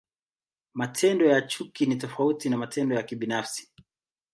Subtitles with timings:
[0.73, 3.71] Matendo ya chuki ni tofauti na matendo ya kibinafsi.